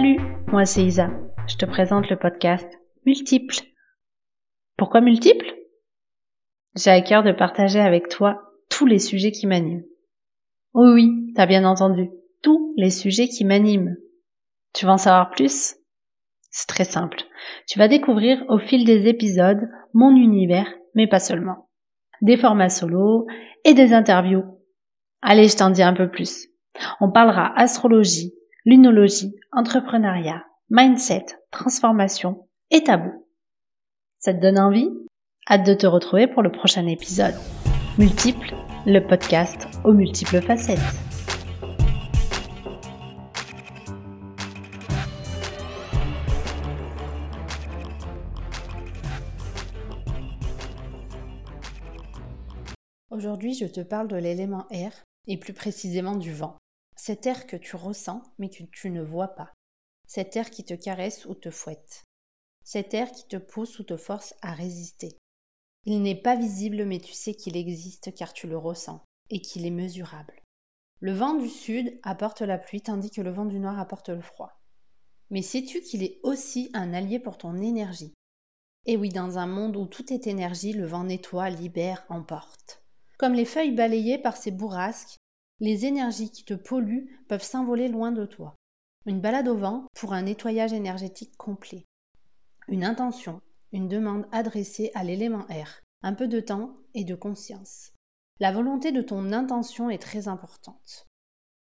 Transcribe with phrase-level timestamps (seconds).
[0.00, 1.10] Salut, moi c'est Isa.
[1.46, 2.66] Je te présente le podcast
[3.04, 3.56] Multiple.
[4.78, 5.44] Pourquoi multiple?
[6.74, 8.40] J'ai à cœur de partager avec toi
[8.70, 9.84] tous les sujets qui m'animent.
[10.72, 12.08] Oui, oui, t'as bien entendu,
[12.42, 13.94] tous les sujets qui m'animent.
[14.72, 15.76] Tu veux en savoir plus?
[16.50, 17.20] C'est très simple.
[17.68, 21.68] Tu vas découvrir au fil des épisodes mon univers, mais pas seulement.
[22.22, 23.26] Des formats solo
[23.66, 24.44] et des interviews.
[25.20, 26.48] Allez, je t'en dis un peu plus.
[27.02, 28.32] On parlera astrologie,
[28.66, 33.26] lunologie, entrepreneuriat, mindset, transformation et tabou.
[34.18, 34.90] Ça te donne envie?
[35.48, 37.34] Hâte de te retrouver pour le prochain épisode.
[37.98, 40.78] Multiple, le podcast aux multiples facettes.
[53.10, 54.92] Aujourd'hui, je te parle de l'élément air
[55.26, 56.59] et plus précisément du vent.
[57.02, 59.54] Cet air que tu ressens mais que tu ne vois pas.
[60.06, 62.04] Cet air qui te caresse ou te fouette.
[62.62, 65.16] Cet air qui te pousse ou te force à résister.
[65.86, 69.64] Il n'est pas visible mais tu sais qu'il existe car tu le ressens et qu'il
[69.64, 70.42] est mesurable.
[71.00, 74.20] Le vent du sud apporte la pluie tandis que le vent du nord apporte le
[74.20, 74.60] froid.
[75.30, 78.12] Mais sais-tu qu'il est aussi un allié pour ton énergie?
[78.84, 82.82] Et oui, dans un monde où tout est énergie, le vent nettoie, libère, emporte.
[83.16, 85.16] Comme les feuilles balayées par ces bourrasques,
[85.60, 88.56] les énergies qui te polluent peuvent s'envoler loin de toi.
[89.06, 91.84] Une balade au vent pour un nettoyage énergétique complet.
[92.68, 93.40] Une intention,
[93.72, 97.92] une demande adressée à l'élément air, un peu de temps et de conscience.
[98.40, 101.06] La volonté de ton intention est très importante.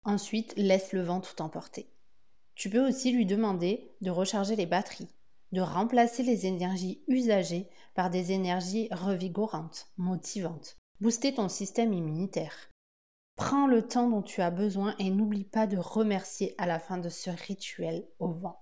[0.04, 1.90] Ensuite, laisse le vent tout emporter.
[2.54, 5.14] Tu peux aussi lui demander de recharger les batteries,
[5.52, 12.69] de remplacer les énergies usagées par des énergies revigorantes, motivantes, booster ton système immunitaire.
[13.40, 16.98] Prends le temps dont tu as besoin et n'oublie pas de remercier à la fin
[16.98, 18.60] de ce rituel au vent.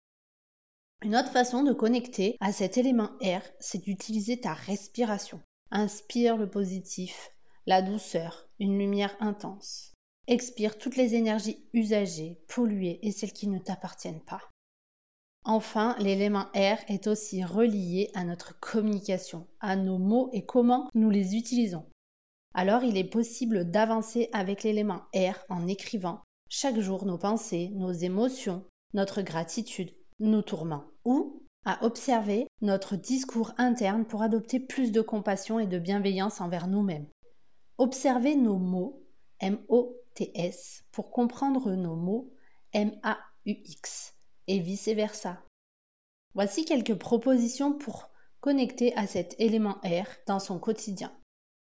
[1.03, 5.41] Une autre façon de connecter à cet élément air, c'est d'utiliser ta respiration.
[5.73, 7.33] Inspire le positif,
[7.67, 9.95] la douceur, une lumière intense.
[10.29, 14.49] Expire toutes les énergies usagées, polluées et celles qui ne t'appartiennent pas.
[15.45, 21.11] Enfin, l'élément air est aussi relié à notre communication, à nos mots et comment nous
[21.11, 21.85] les utilisons
[22.59, 27.93] alors il est possible d'avancer avec l'élément air en écrivant chaque jour nos pensées, nos
[27.93, 28.65] émotions,
[28.95, 35.61] notre gratitude, nos tourments, ou à observer notre discours interne pour adopter plus de compassion
[35.61, 37.07] et de bienveillance envers nous-mêmes.
[37.77, 39.05] Observer nos mots,
[39.39, 42.33] M-O-T-S, pour comprendre nos mots,
[42.73, 44.15] M-A-U-X,
[44.49, 45.45] et vice-versa.
[46.35, 48.11] Voici quelques propositions pour
[48.41, 51.13] connecter à cet élément air dans son quotidien.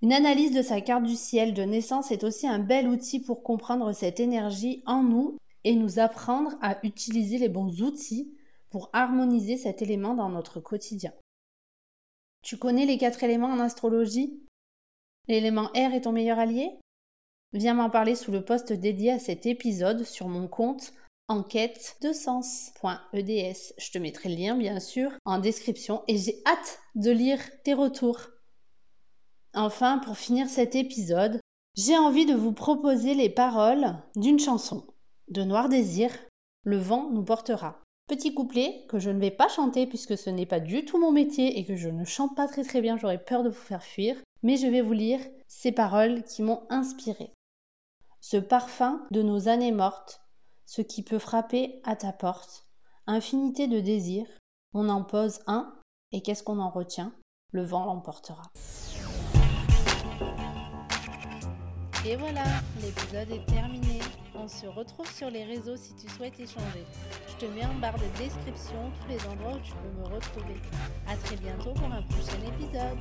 [0.02, 3.44] Une analyse de sa carte du ciel de naissance est aussi un bel outil pour
[3.44, 8.34] comprendre cette énergie en nous et nous apprendre à utiliser les bons outils
[8.72, 11.14] pour harmoniser cet élément dans notre quotidien.
[12.42, 14.42] Tu connais les quatre éléments en astrologie?
[15.28, 16.72] L'élément R est ton meilleur allié?
[17.54, 20.94] Viens m'en parler sous le post dédié à cet épisode sur mon compte
[21.28, 23.74] enquête de sens.eds.
[23.78, 27.76] Je te mettrai le lien bien sûr en description et j'ai hâte de lire tes
[27.76, 28.30] retours.
[29.54, 31.40] Enfin, pour finir cet épisode,
[31.76, 34.86] j'ai envie de vous proposer les paroles d'une chanson
[35.28, 36.12] de Noir Désir,
[36.64, 37.82] Le vent nous portera.
[38.08, 41.12] Petit couplet que je ne vais pas chanter puisque ce n'est pas du tout mon
[41.12, 43.84] métier et que je ne chante pas très très bien, j'aurais peur de vous faire
[43.84, 47.32] fuir, mais je vais vous lire ces paroles qui m'ont inspiré.
[48.20, 50.22] Ce parfum de nos années mortes,
[50.66, 52.68] ce qui peut frapper à ta porte,
[53.08, 54.28] infinité de désirs,
[54.74, 55.74] on en pose un,
[56.12, 57.14] et qu'est-ce qu'on en retient?
[57.54, 58.44] Le vent l'emportera.
[62.04, 62.44] Et voilà,
[62.82, 64.00] l'épisode est terminé.
[64.34, 66.84] On se retrouve sur les réseaux si tu souhaites échanger.
[67.28, 70.56] Je te mets en barre de description tous les endroits où tu peux me retrouver.
[71.08, 72.98] A très bientôt pour un prochain épisode.